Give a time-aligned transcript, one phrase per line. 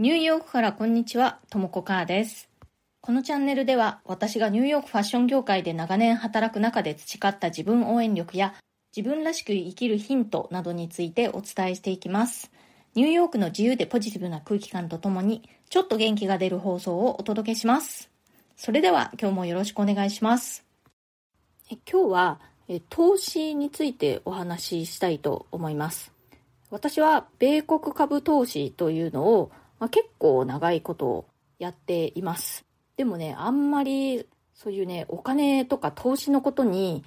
[0.00, 2.48] ニューヨークからこんにちは、ともこかーです。
[3.02, 8.54] このチャンネルでは私がニューヨークファッション業界で長年働く中で培った自分応援力や
[8.96, 12.50] 自分らしく生きるヒントなどについてお伝えしていきます。
[12.94, 18.08] ニューヨークの自由でポジティブな空気感とともにちょっと元気が出る放送をお届けします。
[18.56, 20.64] それでは今日もよろしくお願いします。
[21.70, 26.10] え今日はえ投資についてお話ししたいと思います。
[26.70, 29.50] 私は米国株投資というのを、
[29.80, 31.26] まあ、結構長いことを
[31.58, 32.64] やっています。
[32.96, 37.02] でもね、あんまりそういうね、お金とか投資のことに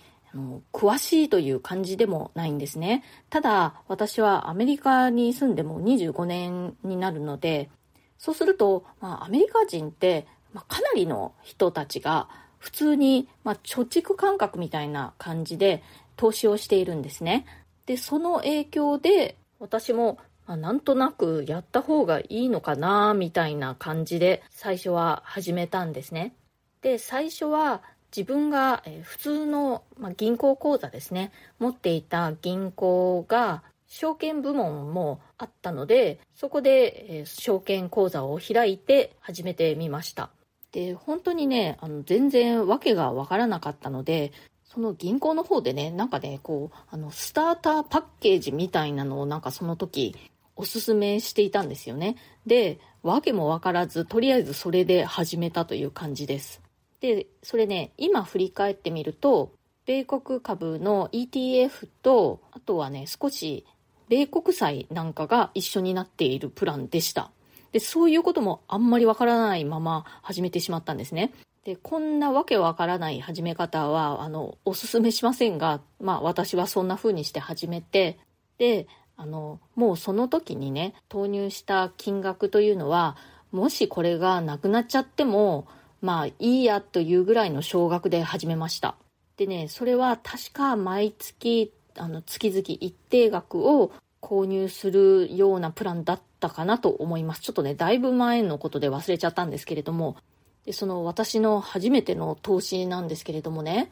[0.73, 3.03] 詳しいという感じでもないんですね。
[3.29, 7.69] ただ、私はアメリカに住んでも25年になるので、
[8.17, 12.27] そうすると、まあ、アメリカ人って、まあ、かなりの人たちが
[12.57, 15.83] 普通に、まあ、貯蓄感覚みたいな感じで
[16.15, 17.45] 投資をしているんですね。
[17.85, 26.35] で、その影響で私も、まあ、なんとなくやった方がいいのかなみたいな感じで最初は始めたんですね。
[26.81, 27.81] で、最初は
[28.15, 29.83] 自分が普通の、
[30.17, 40.29] 銀行口座ですね、持っていた銀行が証券部門もあったので、そこで、証券口座を開いて始めてみました。
[40.71, 44.31] で、本当にね、あの全然わけがわからなかったので、
[44.63, 50.15] その銀行の方でね、なんかね、こう、あの、スターターパッケージみたいなのをなんかその時
[50.55, 52.15] おすすめしていたんですよね。
[52.45, 56.61] で、わけもわからず、とりあえずそれで始めたという感じです。
[56.99, 59.51] で、それね、今振り返ってみると、
[59.85, 63.65] 米国株の ETF と、あとはね、少し
[64.07, 67.31] 米国債なんかが一緒になっているプランでした。
[67.71, 71.33] で、そういうこともあんまりわからないまま始めてしまったんですね。
[71.65, 78.19] で、こんなわけわからない始め方は、あの、おすすめしませんが、まあ私はそんな風にして始めて、
[78.57, 83.15] で、あの、もうその時にね、投入した金額というのは、
[83.51, 85.67] もしこれがなくなっちゃっても、
[86.01, 88.95] まあいいやというぐらいの少額で始めました。
[89.37, 97.41] でね、それは確か毎月、あの、月々一定額を購入するようなプランだったかなと思います。
[97.41, 100.17] ちょっとね、だいぶ前のことで忘れちゃったんですけれども、
[100.65, 103.91] でその私の初めての投資なんですけれどもね、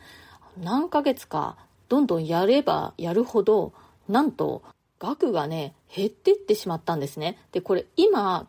[0.58, 1.58] 何ヶ月か
[1.90, 3.74] どんどんやればやるほど、
[4.08, 4.64] なんと
[5.02, 7.40] 額がね、減ってってしまったんですね。
[7.52, 8.48] で、これ今、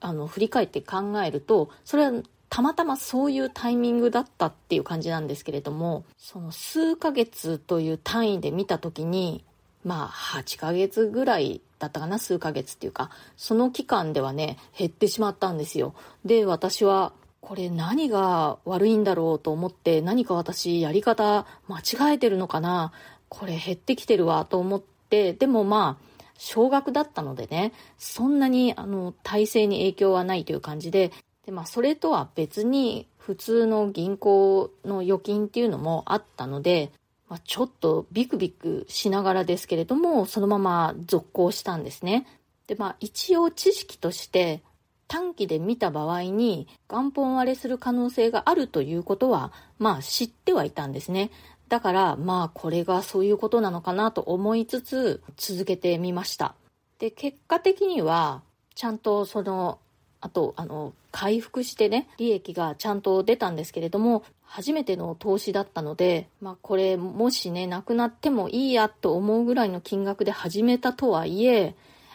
[0.00, 9.44] あの、振り返って考えると、それはたまたまそういうタイミングだったっていう感じなんですけれども、その数ヶ月という単位で見たときに、
[9.84, 15.94] まあ8ヶ月ぐらいだったかな、数ヶ月っていうか、その期間ではね、減ってしまったんですよ。
[16.24, 22.92] で、私は、これ何が悪いんだろうと思って、何か私やり方間違えてるのかな、
[23.28, 26.08] これ減ってきてるわと思って、でもまあ、
[26.38, 31.12] 少額だったのでね、そんなにあの体制に影響はないという感じで、
[31.44, 36.92] でまあそれとは別に普通の銀行の預金っていうのもあったので、
[37.28, 42.26] まあ、ちょっとビクビクしながらですけれども、そのまま続行したんですね。
[42.66, 44.62] でまあ一応知識として
[45.08, 51.30] 短期で見た場合に元本割れする可能性があるということは、まあ知ってはいたんですね。
[51.68, 56.54] だから、まあこれがそういうことなのかなと思いつつ続けてみました。
[56.98, 58.42] で、結果的には、
[58.74, 59.78] ちゃんとその、
[60.20, 71.74] あと、あの、回復してね、利益がちゃんと出たんですけれども、初めての投資だったので、まあこれもしね、なくなってもいいやと思うぐらいの金額で始めたとはいえ、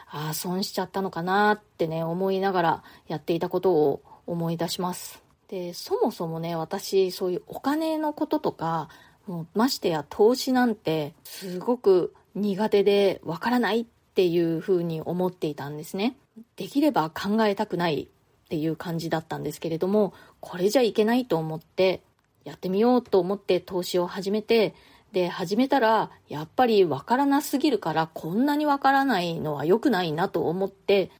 [0.09, 5.23] ああ、損しちゃったのかなってね、思いながらやっていたことを思い出します。
[5.47, 8.89] で、そもそもね、私、そういうお金のこととか、
[9.27, 13.85] もうましてや投資なんて、すごく苦手でわからないっ
[14.15, 16.15] ていうふうに思っていたんですね。
[16.55, 22.01] できれば考えたくないっていう感じだったんですけれども、これじゃいけないと思って、
[22.43, 24.75] やってみようと思って投資を始めて、
[25.13, 31.11] で、始めたら、やっぱりわからなすぎるから、こんなにわからないのは良くないなと思って、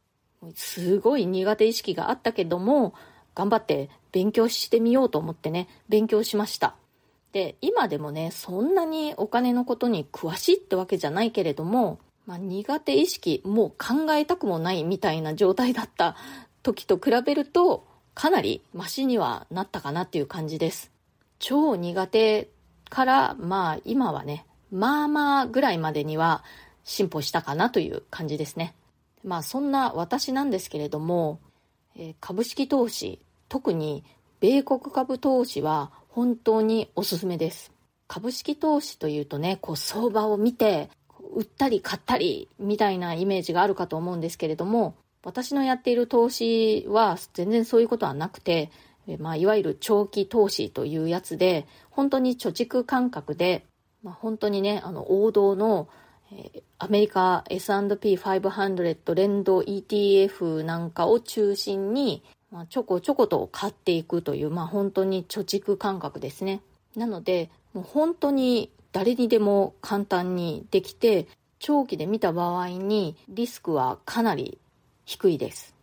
[0.55, 2.93] すごい苦手意識があったけども、
[3.35, 6.75] 頑張って勉強してみようと思ってね、勉強しました。
[7.33, 16.15] で、今でもね、そんなにお金のことに詳しいってわけじゃないけれども、まあ、苦手意識、もう考えたくもないみたいな状態だった
[16.61, 20.91] 時と比べると、かなりマシにはなったかなっていう感じです。
[21.39, 22.49] 超苦手
[22.89, 26.43] から、まあ今はね、まあまあぐらいまでには
[26.83, 28.75] 進歩したかなという感じですね。
[29.23, 31.39] まあそんな私なんですけれども、
[31.95, 33.19] えー株式投資、
[33.49, 34.03] 特に
[34.43, 37.71] 米国株投資は本当におすすめです。
[38.09, 40.89] 株式投資というとね、こう相場を見て、
[41.33, 48.69] 売ったり買ったりみたいなイメージがあるかと思うんですけれども、私のやっている投資は全然そういうことはなくて、
[49.17, 53.65] まあ、いわゆる長期投資というやつで、本当に貯蓄感覚で、
[54.03, 55.87] まあ、本当にね、あの、王道の、
[56.33, 66.61] え、アメリカ S&P500 連動 ETF なんかを中心に、まあ、ちょこちょこと買っていくという、まあ、本当に貯蓄感覚ですね。
[66.95, 71.27] なので、もう本当に誰にでも簡単にできて、
[71.57, 74.59] 長期で見た場合にリスクはかなり
[75.05, 75.73] 低いです。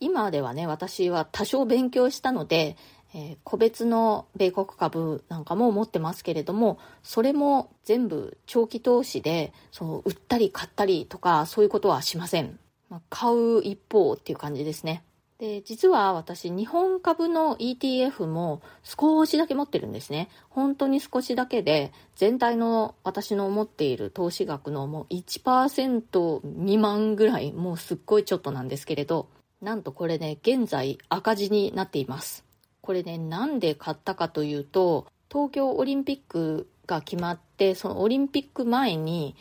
[0.00, 2.76] 今ではね、私は多少勉強したので、
[3.14, 12.58] えー、個別の米国株なんかも持ってますけれども、それも全部長期投資で、その売ったり買ったりとかそういうことはしません。
[12.90, 15.02] まあ、買う一方っていう感じですね。
[15.38, 20.28] で、実は私、日本株の ETF も少しだけ持ってるんですね。
[20.50, 29.28] 本当に少しだけで、全体の私の持っている投資額のもう1%未満ぐらい、もうすっごいちょっとなんですけれど、
[29.62, 32.44] なんとこれね、現在赤字になっています。
[32.80, 39.36] これね、なんで買ったかというと、東京オリンピックが決まって、そのオリンピック前に、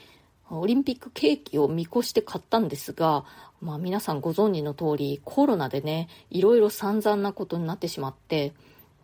[0.49, 3.25] オリンピックケーキを見越して買ったんですが、
[3.61, 8.53] まあ皆さんご存知の通りコロナでね、いろいろ散々なことになってしまって、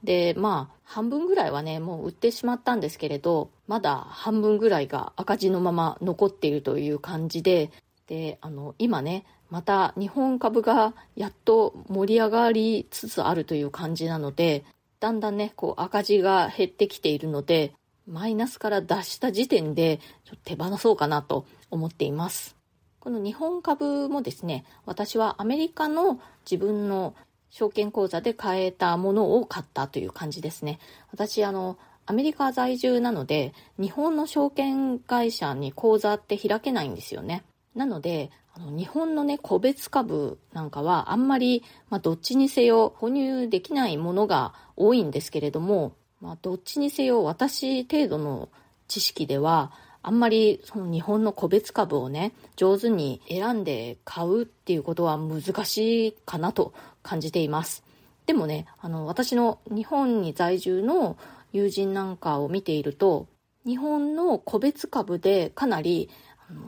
[0.03, 7.71] で、まあ半分ぐらいはね、もう売ってしまったんですけれど、まだ半分ぐらいが赤字のまま残っているという感じで、
[8.07, 14.65] で、あの、今ね、また日本株がやっと盛り上がりつつあるという感じなので、
[14.99, 17.73] だんだんね、こう赤字が減ってきているので、
[18.07, 22.55] マイナスから脱した時点でちょっと手放そうかなと思っています。
[22.99, 26.19] この日本株もですね、私はアメリカの
[26.49, 27.15] 自分の
[27.49, 30.79] 証券口座で買えたものを買ったという感じですね。
[31.11, 37.43] 私、あの、アメリカ在住なので、日本の証券会社に口座って開けないんですよね。
[37.75, 48.47] なので、あの日本のね、個別株なんかはあんまり、まあ、どっちにせよ購入できないものが多いんですけれども、まあ、どっちにせよ私程度の
[48.87, 56.73] 知識ではあんまりその日本の個別株をね上手に選んで買うっていうことは難しいかなと
[57.03, 57.83] 感じています
[58.25, 61.17] でもねあの私の日本に在住の
[61.51, 63.27] 友人なんかを見ていると
[63.65, 66.09] 日本の個別株でかなり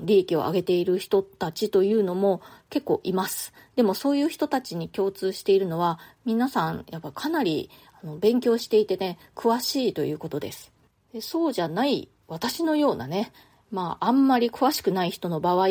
[0.01, 3.53] 利益を上げている人たちというのも結構います。
[3.75, 7.69] でもそういう人たちに共通しているのは皆さんやっぱかなり
[8.03, 10.71] あの勉強していてね、詳しいということです。
[11.13, 13.31] でそうじゃない私のようなね、
[13.71, 15.67] まああんまり詳しくない人の場合、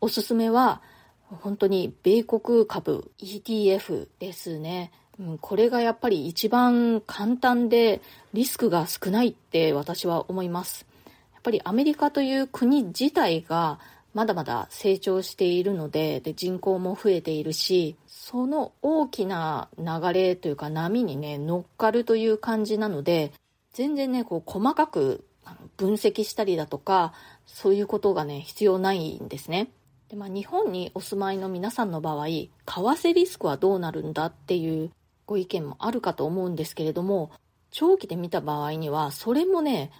[0.00, 0.80] おすすめは
[1.30, 4.92] 本当に米国株 ETF ですね。
[5.18, 8.00] うん、これがやっぱり一番簡単で
[8.32, 10.86] リスクが少ないって私は思います。
[11.34, 13.78] やっぱりアメリカという国自体が
[14.14, 23.32] まだまだ成長しているのでで人口も増えているしその大きな流れというか波にね乗っかるという感じなので
[23.72, 25.24] 全然ねこう細かく
[25.76, 27.12] 分析したりだとか
[27.46, 29.70] そういうことがね必要ないんですね。
[30.08, 34.90] で、まあ、日本にお住まいの皆さんの場合為替リスクはどうなるんだっていう
[35.26, 37.30] ご意見もあるかと思うんですけれども
[37.70, 39.90] 長期で見た場合にはそれもね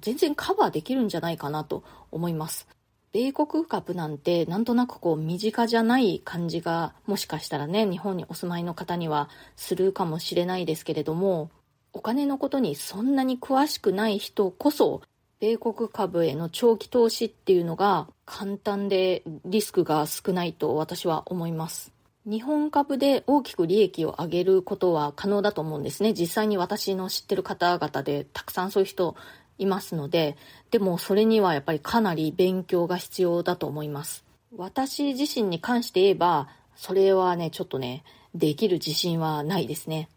[0.00, 1.82] 全然カバーできるんじゃないかなと
[2.12, 2.68] 思います。
[3.16, 11.50] 米国株なんてなんとなくこう身近じゃない感じがもしかしたらね日本にお住まいの方にはするかもしれないですけれども
[11.94, 15.00] お金のことにそんなに詳しくない人こそ
[15.40, 21.92] 米国株への長期投資っていうのが簡単でリスクが少ないと私は思います。
[22.26, 26.12] 日本株で大きく利益を上げることは可能だと思うんですね。
[26.12, 29.14] 実際に私の知ってる方々でたくさんそういう人
[29.58, 30.36] いますので、
[30.70, 34.24] でもそれにはやっぱりかなり勉強が必要だと思います。
[34.56, 40.08] 私自身に関して言えば、それはね、ちょっとね、できる自信はないですね。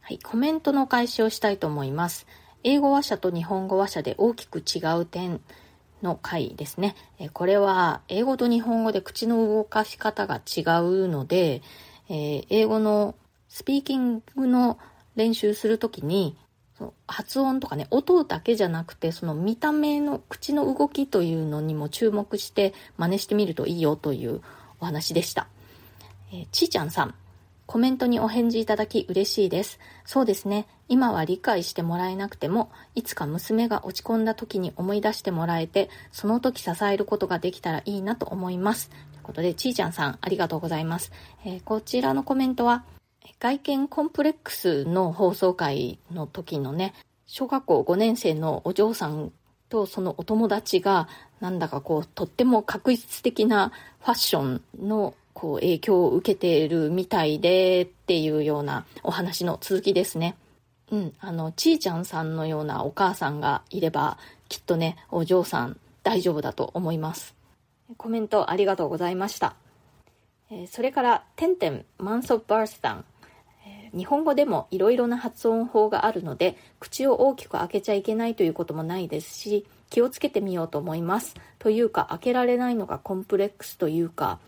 [0.00, 2.26] はい、コメントの開始をしたいと思います。
[2.62, 5.40] 英語話者と日本語話者で大きく違う点
[6.02, 6.94] の回ですね。
[7.32, 11.62] これは英語と日本語で口の動かし方が違うので、
[12.08, 13.14] えー、英語の
[13.48, 14.78] スピーキングの
[15.16, 16.36] 練習するときに
[16.84, 24.40] の発音とかね、音だけじゃなくて、その見た目の口の動きというのにも注目して真似してみるといいよという
[24.80, 25.46] お話でした。
[26.32, 27.14] えー、ちーちゃんさん、
[27.66, 29.78] コメントにお返事いただき嬉しいです。
[30.04, 30.66] そうですね。
[30.88, 38.90] 今は理解してもらえなくても、いつか娘が落ち込んだ時に思い出してもらえて、その時支えることができたらいいなと思います。
[38.90, 41.10] ということで、ちーちゃんさん、ありがとうございます。
[41.44, 42.84] えー、こちらのコメントは、
[43.38, 46.94] 外見コンプレックスの放送回の時のね、
[47.26, 49.32] 小学校5年生のお嬢さん
[49.68, 51.08] とそのお友達が
[51.40, 60.36] なんだかこうとっても確実的なファッションのこう影響を受けているみたいでっていうようなお話の続きですね。
[60.90, 67.34] うん、あの、ちーちゃんさんのようなお母さんがいれば、きっとね、お嬢さん大丈夫だと思います。
[67.96, 69.56] コメントありがとうございました。
[70.50, 73.04] えー、それから、てんてん、マンソバースタン。
[73.94, 81.34] 日本語でもいろいろな発音法があるので、口を大きく開けちゃいけないということもないですし、気をつけてみようと思います。
[81.58, 84.40] というか、開けられないのがコンプレックスというか、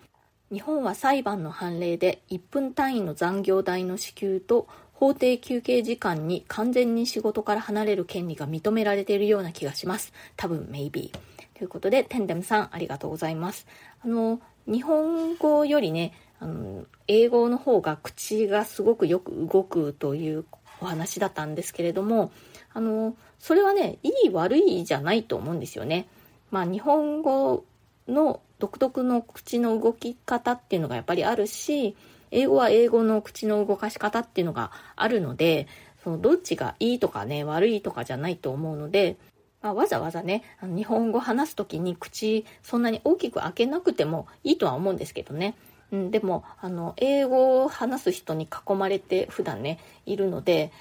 [0.53, 10.13] 日本は裁判の判例で1分単位の残業代の支給と法定休憩時間に完全に仕事から離れる権利が認められているような気がします。
[10.37, 11.11] 多分、maybe。
[11.55, 13.67] ということで、テンデムさん、ありがとうございます。
[14.03, 20.45] あの、日本語よりね、あの英語の方が口がすごくよく動くという
[20.81, 22.31] お話だったんですけれども
[22.73, 26.07] あのそれはねいい悪いじゃないと思うんですよね。
[26.51, 27.65] まあ、日本語
[28.09, 31.97] の独特の口の動き方っていうのがやっぱりあるし
[32.31, 35.67] 英語は英語の口の動かし方っていうのがあるので
[36.03, 39.17] そのどっちがいいとかね悪いとかじゃないと思うので、
[39.61, 45.57] まあ、わざわざね日本語話す時に口そんなに大きく開けなくてもいいとは思うんですけどね。
[45.93, 50.73] うん、でもあの英語を話す人に囲まれて普段ねいるので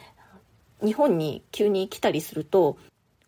[0.84, 2.78] 日本に急に来たりすると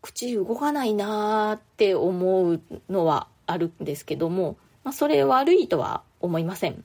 [0.02, 6.84] 口動かないなーって思うのはあるんですけども、まあ、それ悪いとは思いません。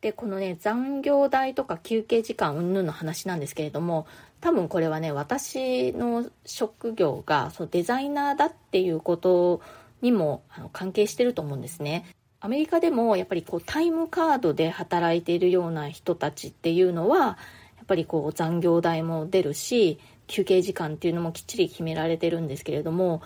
[0.00, 4.06] でこのね残業代とか休憩時間云々の話なんですけれども
[4.40, 9.60] 多分これはね私の職業がそうデザイナーだっていうこと
[10.00, 12.04] にもあの関係してると思うんですね。
[12.44, 17.36] アメリカでもやっぱりこうタイムカードで働いているような人たちっていうのはや
[17.84, 23.22] っぱりこう残業代も出るし休憩時間っていうのもきっちり決められてるんですけれども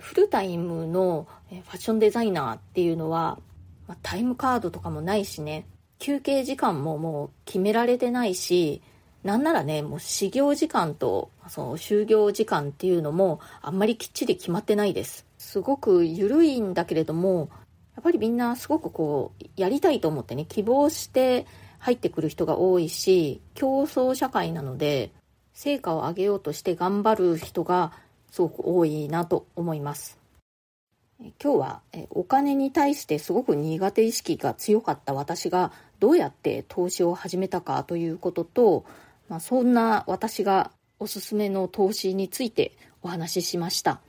[0.00, 3.40] フルタイムのファッションデザイナーっていうのは、
[4.02, 5.66] タイムカードとかもないしね
[5.98, 8.82] 休憩時間ももう決められてないし
[9.22, 15.26] なんならねもう始業時間とその就業時間っていうのもあんまりきっちり決まってないです。
[15.38, 17.48] すごく緩いんだけれども
[17.94, 21.46] やっぱりみんなすごくこうやりたいと思ってね希望して
[21.78, 25.12] 入ってくる人が多いし競争社会なので
[25.52, 27.92] 成果を上げようとして頑張る人が
[28.30, 30.18] すごく多いなと思います
[31.42, 31.80] 今日は
[32.10, 38.84] お金に対してすごく苦手意識が強かった私がどうやって投資を始めたかということと、
[39.28, 42.72] まあ、そんな私がおすすめの投資について
[43.02, 44.00] お話ししました。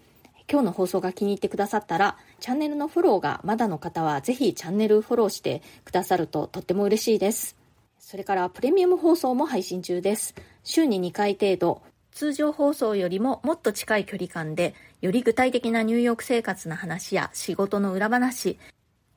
[0.49, 7.55] 今日の放送が気に入ってくださったら、チャンネルのフォローがまだの方はぜひチャンネルフォローしてくださるととっても嬉しいです。
[7.99, 10.35] それからプレミアム放送も配信中です。
[10.63, 11.81] 週に2回程度、
[12.11, 18.59] 通常放送よりももっと近い距離感で、より具体的なニューヨーク生活の話や仕事の裏話、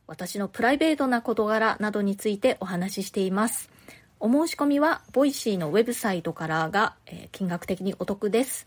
[0.06, 3.71] 私のプライベートな事柄などについてお話ししています。
[4.21, 8.66] お申し込みは、 Voicy のウェブサイトからが、えー、金額的にお得です。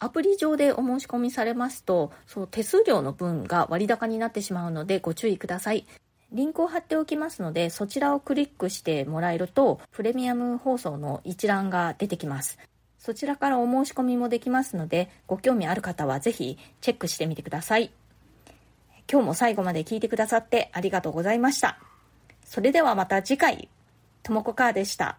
[0.00, 5.86] アプリ上でお申し込みされますと、その手数料の分が割高になってしまうのでご注意ください。
[6.32, 12.58] リンクを貼っておきますので、そちらをクリックしてもらえると、プレミアム放送の一覧が出てきます。
[12.98, 17.90] そちらからお申し込みもできますので、ご興味ある方はぜひチェックしてみてください。
[19.10, 21.78] 今日も最後まで聞いてくださってありがとうございました。
[22.44, 23.68] それではまた次回、
[24.22, 25.18] ともこかーでした。